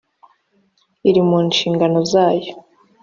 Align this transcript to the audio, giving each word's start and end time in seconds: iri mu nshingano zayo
iri 1.09 1.21
mu 1.29 1.37
nshingano 1.47 1.99
zayo 2.11 2.51